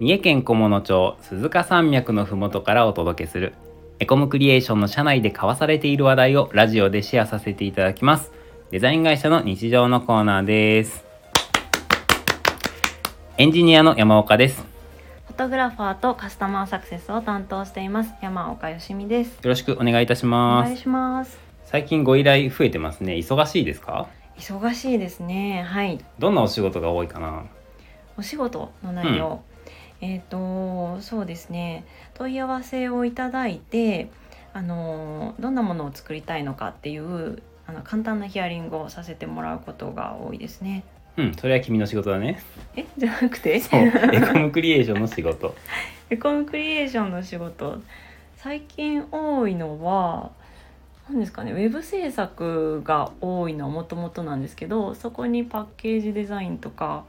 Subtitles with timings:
[0.00, 3.54] 三重県菰野町鈴鹿山脈のふもとからお届けする
[4.00, 8.32] エコムクリエーションの社内で交わされている話題をラジオでシェアさせていただきます。
[8.72, 11.04] デザイン会社の日常のコーナーです。
[13.38, 14.58] エンジニアの山岡です。
[14.58, 14.66] よ
[15.28, 19.38] フォトグラファーとカスタマーサクセスを担当しています山岡よしみです。
[19.42, 20.70] ろしくお願いいたしおます。
[20.70, 21.38] 願いします。
[21.66, 23.14] 最近ご依頼増えてますね。
[23.14, 24.08] 忙しいですか？
[24.36, 25.62] 忙しいですね。
[25.62, 26.04] はい。
[26.18, 27.44] どんなお仕事が多いかな？
[28.16, 29.42] お仕事の内容、
[30.04, 31.86] えっ、とそうですね。
[32.12, 34.10] 問い合わせをいただいて
[34.52, 40.84] あのどんなものを作りたいのかっていうあの簡単なヒアリングをさせてもらうことが多いですね。
[41.16, 42.38] うんそれは君の仕事だね。
[42.76, 42.84] え？
[42.98, 43.58] じゃなくて？
[43.60, 43.80] そう。
[43.80, 45.54] エコムクリエーションの仕事。
[46.10, 47.80] エコムクリエーションの仕事。
[48.36, 50.32] 最近多いのは
[51.08, 57.04] 何ですかねウェブ制作が多いのはもともとなんですけどそこにパッケージデザインとか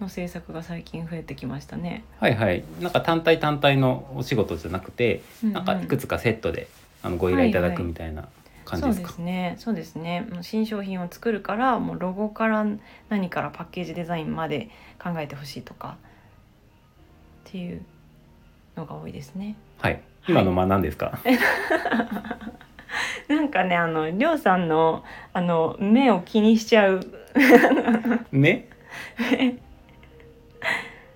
[0.00, 2.04] の制作が最近増えてきましたね。
[2.18, 2.64] はいはい。
[2.80, 6.68] なんか単体単体のお仕事じゃなくてなんかいくつつかセットで
[7.02, 8.28] あのご依頼いただくはいはいみたいな
[8.64, 9.56] 感じそうですか、ですね。
[9.58, 10.26] そうですね。
[10.30, 12.66] もう新商品を作るからもうロゴから
[13.08, 14.70] 何からパッケージデザインまで
[15.02, 15.96] 考えてほしいとか
[17.48, 17.82] っていう
[18.76, 19.56] のが多いですね。
[19.78, 20.00] はい。
[20.26, 21.18] 今の間何ですか、
[23.28, 27.00] なんかねあのりょうさんのあの目を気にしちゃう。
[28.32, 28.66] 目？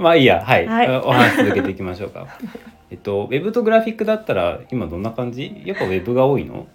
[0.00, 0.42] まあいいや。
[0.44, 0.88] はい、はい。
[0.98, 2.26] お話続けていきましょうか。
[2.90, 5.62] えっとウェブとグラフィックだったら今どんな感じ？
[5.64, 6.66] やっぱウェブが多いの？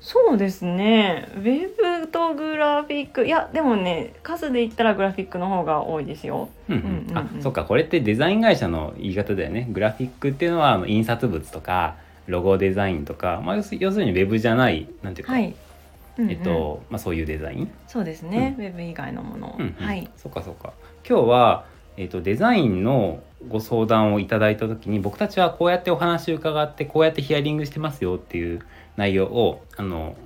[0.00, 1.28] そうですね。
[1.36, 1.68] ウェ
[2.00, 6.50] ブとグラフィックいやでもね数で言ったらグラフィックの方が多いですよ。
[6.68, 6.82] うんうん。
[6.82, 7.18] うんうんうん。
[7.18, 7.64] あそっか。
[7.64, 9.66] これってデザイン会社の言い方だよね。
[9.70, 11.94] グラフィックっていうのはあの印刷物とか
[12.26, 15.54] ロゴデザインとか、まあ、要するにウェブじゃないなんていうか、はい、
[16.18, 16.30] うんうん。
[16.30, 17.70] えっとまあ、そういうデザイン？
[17.86, 19.86] そうですね、ウェブ以外のものを、うんうん。
[19.86, 20.06] はい。
[20.16, 20.74] そっかそっか。
[21.08, 21.64] 今日は、
[21.96, 28.60] えー、とデザインのご相談をいただいた時に僕たちはこうやってお話を伺ってこうやってヒアリングしてますよっていう
[28.96, 30.16] 内容をあの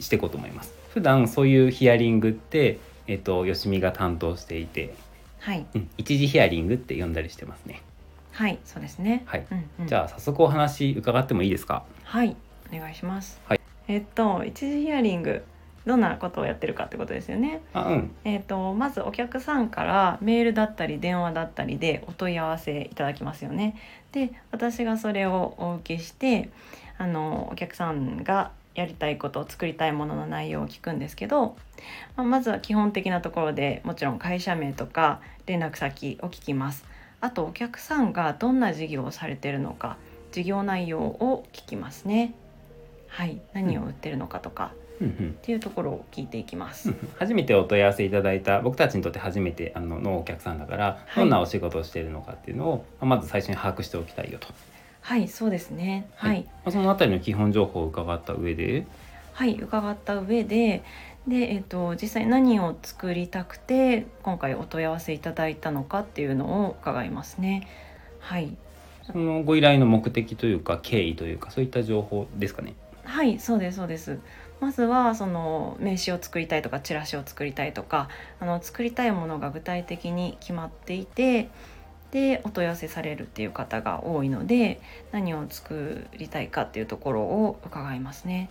[0.00, 0.72] していこうと思います。
[0.90, 4.94] 普段そういうヒアリングってえっ、とよしみが担当していて、
[5.40, 5.66] はい。
[5.74, 7.82] うん、一時ヒアリングって呼んだりしてますね。
[8.30, 9.24] はいそうですね。
[9.26, 11.84] はい、うんうん、じゃあ早速お話伺ってもいいですか？
[12.04, 12.36] はい
[12.72, 13.40] お願いします。
[13.46, 13.60] はい。
[13.88, 15.42] えっと一時ヒアリング
[15.86, 17.60] どんなことをやってるかってことですよね。
[17.72, 23.76] あうんえっとまずお客さんからメールだったり電話だったりでお問い合わせいただきますよね。
[24.12, 26.50] で私がそれをお受けして
[26.98, 31.56] あのお客さんがやりたいこと作りたいものの内容を聞くんですけど、
[32.16, 36.84] まあ、まずは基本的なところでもちろん会社名とか連絡先を聞きます。
[37.20, 39.96] あとお客さんがどんな事業をされてるのか
[40.32, 42.34] 事業内容を聞きますね。
[43.08, 45.04] はい、何を売ってるのかとかっ
[45.42, 46.90] ていうところを聞いていきます。
[46.90, 54.48] うん初めてお問い合わせいただいた僕たちにとって初めてあののお客さんだから、はいどんなお仕事をしているのかっていうのをまず最初に把握しておきたいよと、
[55.00, 56.08] はい、そうですね。
[56.16, 58.86] はい、まあ、そのあたりの基本情報を伺った上で
[59.32, 60.82] はい、伺った上で、
[61.26, 67.66] で、えっ、と、実際何を作りたくて、今回お問い合わせいただいたのかっていうのを伺いますね。
[68.20, 68.56] はい、
[69.04, 72.74] そのご依頼の目的というか経緯というかそういった情報ですかね。
[73.04, 74.18] はい、そうです、そうです。
[74.62, 78.08] まずはその名刺を作りたいとかチラシを作りたいとか
[78.38, 81.48] あの作りたいものが具体的に決まっていて
[82.12, 84.80] でお問い合わせされるっていう方が多いので
[85.10, 88.50] 何を作りたいかっていうところを伺いますね。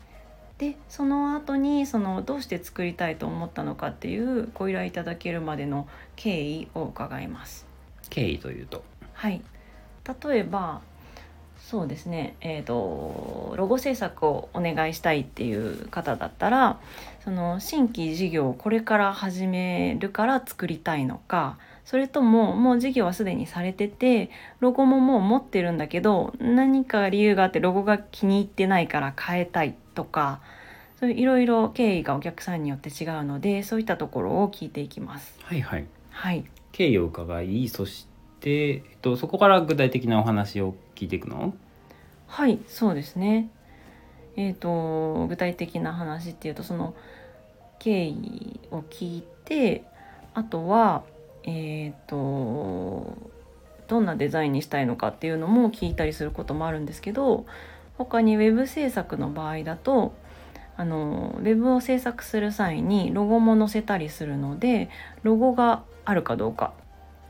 [0.58, 7.66] でその後にそのどうして作りたいと思ったのかっていうご依頼いただけるまでの経緯を伺います。
[8.10, 8.84] 経緯というと？
[9.14, 9.42] はい、
[10.24, 10.82] 例えば
[11.70, 16.80] そうですね、えー、とロゴ制作をお願いしたいっていう方だったら
[17.24, 24.30] その新規事業をこれから始めるから作りたいのかそれとももう事業はすでにされてて
[24.60, 30.42] ロゴももう持ってるんだけど何か理由があってロゴが気に入ってないから変えたいとか
[31.00, 35.40] そういういろいろ経緯がお客さんによって違うのでそういったところを聞いていきます。
[35.44, 35.86] はいはい。
[36.12, 38.08] はい経緯を伺いそし
[38.40, 41.56] て、えっと、そこから具体的なお話を聞いていくの？
[42.28, 43.50] はいそうですね。
[44.38, 46.94] えー、と具体的な話っていうとその
[47.80, 49.84] 経緯を聞いて
[50.36, 51.04] あとは
[51.44, 53.18] えっ、と
[53.88, 57.48] どんなデザインにしたいのかっていうのも聞いたりすることもあるんですけど
[57.98, 60.14] 他にウェブ制作の場合だと
[60.78, 64.90] あのウェブを制作する際にロゴも載せたりするので
[65.24, 66.74] ロゴがあるかどうか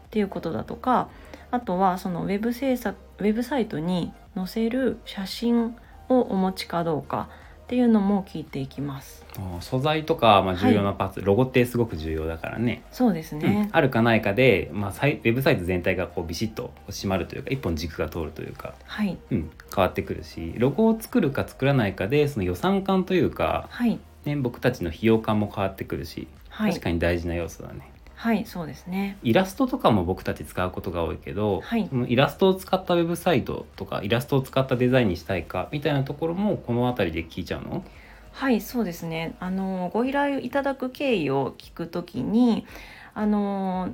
[0.08, 1.10] っていうことだとか
[1.52, 5.76] あとはそのウェブ制作ウェブサイトに載せる写真
[6.10, 9.26] をお持ちかどうかっっていうのも聞いていきます。
[9.62, 13.70] 素材とか、まあ、重要なパーツ、ロゴってすごく重要だからねそうですねうん、。
[13.72, 27.90] あるかないかで、まあ、ウェブサイト全体がこうビシッと締まるというか一本軸が通るというか、はいうん、変わってくるしロゴを作るか作らないかでその予算感というか、はいね、僕たちの費用感も変わってくるし、はい確かに大事な要素だね。
[28.22, 29.18] はいそうですね。
[29.24, 31.88] イラストとかも僕たち使うことが多いけど、はい。
[31.90, 37.84] そのイラストを使ったウェブサイトとかイラストを使ったデザインにしたいかみたいなところもこの辺りで聞いちゃうの？
[38.32, 39.34] はいそうですね。
[39.40, 42.68] あのご依頼いただく経緯を聞くときに
[43.16, 43.90] あの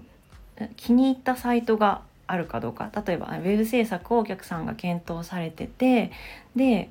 [0.75, 2.91] 気に入ったサイトがあるかどうか。
[3.07, 6.11] 例えばウェブ制作をお客さんが検討されてて
[6.53, 6.89] で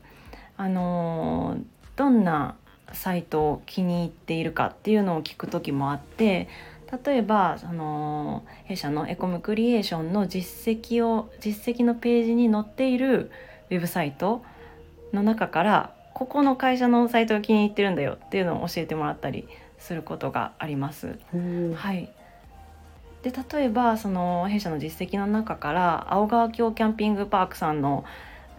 [0.57, 1.59] あの
[1.97, 2.57] どんな
[2.95, 6.49] サイトを気に入っているかっていうのを聞く時もあって
[7.05, 13.31] 例えばその弊社のエコムクリエーションの実績を実績のページに載っている
[13.71, 14.43] ウェブサイト
[15.13, 19.49] の中からここの会社のサイトが気に入ってるんだよっていうのを教えてもらったり
[19.79, 21.19] することがあります。
[21.75, 22.11] はい
[23.23, 28.05] で例えばその弊社の実績の中から青川峡キャンピングパークさんの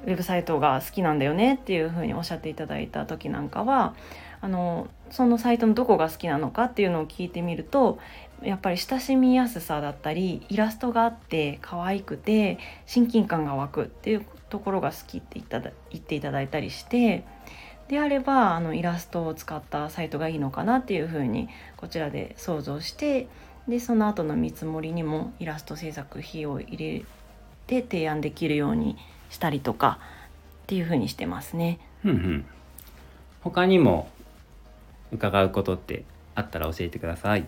[0.06, 3.96] ウェブサイトが好きなんだよねっていうふうにおっしゃっていただいた時なんかは
[4.42, 8.00] あのそのサイトのどこが好きなのかっていうのを聞いてみると
[8.44, 17.24] やっぱり親しみやすさだったりイラストがあって可愛くて親近感が湧くっていうところが好きって言っていただいたりして
[17.88, 23.28] であればあのイラストを使ったサイトがいいのかなっていうふうにこちらで想像して
[23.68, 27.06] でその後の見積もりにもイラスト制作費を入れ
[27.66, 28.98] て提案できるように
[29.30, 30.00] したりとか
[30.64, 31.80] っていうふうにしてますね。
[32.06, 32.46] うん
[33.42, 34.10] 他にも
[35.12, 36.04] 伺うことって
[36.36, 37.46] あったら教えてください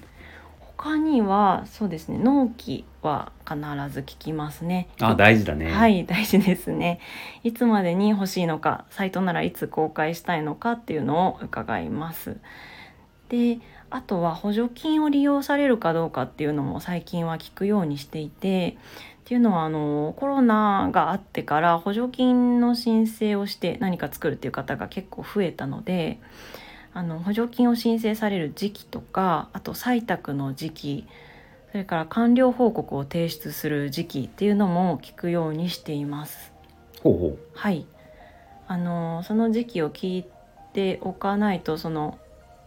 [0.80, 3.58] 他にはそうですね納期は必
[3.94, 4.88] ず聞きますね。
[5.02, 7.02] あ大事だねはい大事ですね。
[7.44, 12.38] いつまでに欲しいのかサイトならいつ公開したいのかっていうのを伺います。
[13.28, 13.60] で
[13.90, 18.78] あとは補助金を利用されるかどうかっていうのも最近は聞くようにしていて
[19.22, 26.20] っていうのはあのコロナがあってから補助金の申請をして何か作るっていう方が結構増えたので
[26.94, 31.08] あの補助金を申請される時期とかあと採択の時期
[31.72, 36.52] それから完了報告を提出する時期っていうのも聞くようにしています。
[37.04, 37.86] ほうほはい、
[38.68, 40.26] あのその時期を聞い
[40.74, 42.18] ておかないとその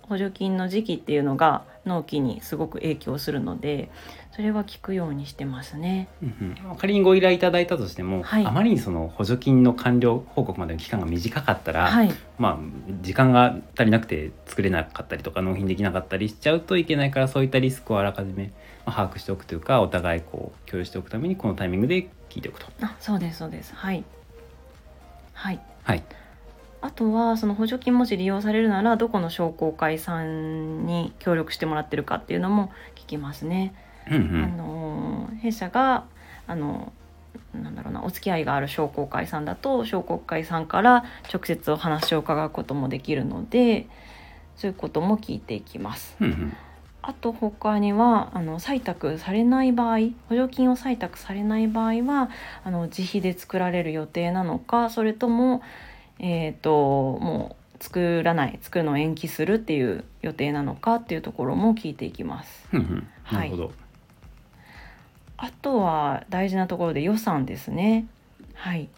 [0.02, 3.90] 補助金の時期っていうのが納期にすごく影響するので
[4.30, 6.08] それは聞くようにしてますね。
[6.22, 12.58] う、うんうん、仮にご依頼いただいたとしても、はいあまりにその補助金の完了報告までの期間が短かったら、はい、まあ
[13.02, 18.52] 時間が足りなくて作れなかったりとか納品できなかったりしちゃうといけないからそういったリスクをあらかじめ、
[18.86, 22.66] まあ、把握しておくというかお互いこう共有しておくためにこのタイミングで聞いておくと。
[22.80, 24.04] あそうですそうですはい。
[25.34, 26.02] はいはい、
[26.82, 33.74] あとはその補助金もし利用されるならどこの商工会さんに協力してもらってるかっていうのも聞きますね。
[34.10, 36.04] うんうんあの弊社が
[36.46, 36.92] あの
[37.54, 43.86] なんだろうなお付き合いがある商工会さんだと商工会さんから直接お話を伺うこともできるので
[44.56, 46.16] そういうことも聞いていきます。
[46.20, 46.56] うんうん
[47.04, 49.98] あと他にはあの採択されない場合
[50.28, 52.30] 補助金を採択されない場合は
[52.62, 55.62] あの自費で作られる予定なのかそれとも、
[56.18, 56.70] えー、と
[57.20, 62.68] もう作らない作るのを延期するっていう予定なのかっていうところも聞いていきます。
[63.32, 63.72] ないるほど。
[65.36, 68.06] あとは大事なところで予算ですね。
[68.54, 68.88] はい。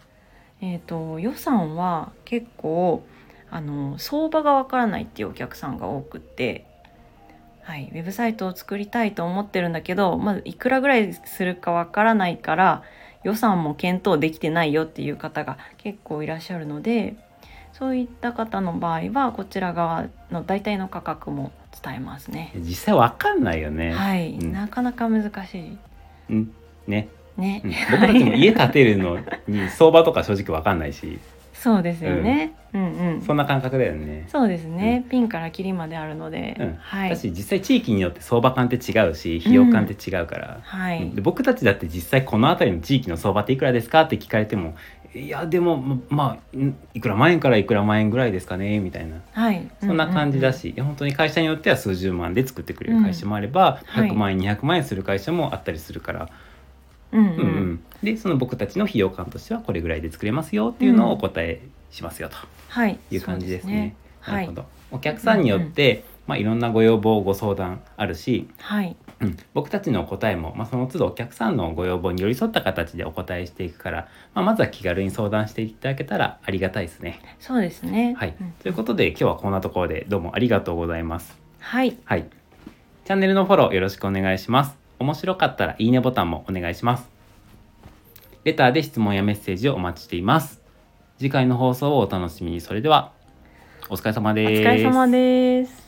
[0.61, 3.03] えっ、と予算は結構
[3.49, 6.65] あの相場がわからないっていうお客さんが多くって、
[7.61, 12.83] はい、ウェブサイトを作りたいと思ってるんだけど、まずいくらぐらいするかわからないから
[13.25, 17.15] 予算も検討できてないよっていう方が結構いらっしゃるので、
[17.73, 21.51] そういった方の場合はこちら側の大体の価格も
[21.83, 22.51] 伝えますね。
[22.55, 23.93] 実際わかんないよね。
[23.93, 24.53] はい、うん。
[24.53, 25.77] なかなか難しい。
[26.29, 26.51] うん。
[26.85, 27.63] ね、ね。
[27.65, 29.17] うん、僕たちも家建てるの
[29.47, 31.19] に相場とか正直わかんないし、
[31.65, 32.53] そうですよね。
[32.75, 34.27] うん、うん、そんな感覚だよね。
[34.31, 36.77] そうですね、ピンからキリまであるので、うん。
[36.79, 37.09] はい。
[37.09, 44.75] だし実際地域によって相場感って違うし費用感って違うから、はい、で僕たちだって実際この辺りの地域の相場っていくらですかって聞かれても
[45.15, 49.15] いやでもままあんいくら万円からいくら万円ぐらいですかねみたいな。
[49.31, 56.29] はい、そんな感じだし、いや本当に会社によっては数十万で作ってくれる会社もあれば、はい100万円200万円する会社もあったりするから、
[57.11, 62.37] うん、うん、うんうんうんでその僕たちの費用感としてはこれぐらいで作れますよっていうのをお答えしますよと。
[62.69, 63.95] はい、いう感じですね。
[64.19, 64.35] はい。
[64.35, 64.65] なるほ、ど。
[64.91, 68.95] お客さんによって、まあ、いろんなご要望ご相談あるし、はい。
[69.21, 77.21] うん、僕たちの答えも、まあ、その都度お客さんのご要望に寄り添った形でお答えしていくから、まあ、まずは気軽に相談していただけたらありがたいですね。
[77.39, 78.15] そうですね。
[78.17, 78.35] はい。
[78.39, 78.51] うん。
[78.51, 81.37] ということで今日はこんなところでどうもありがとうございます。
[81.59, 81.97] はい。
[82.03, 82.25] はい。
[83.05, 84.75] チャンネルのフォローよろしくお願いします。
[84.99, 87.14] 面白かったらいいねボタンもお願いします。
[88.45, 90.61] レターで質問やメッセージをお待ちしています。
[91.17, 92.61] 次回の放送をお楽しみに。
[92.61, 93.11] それでは、
[93.89, 94.61] お疲れ様です。
[94.61, 95.84] お疲れ様です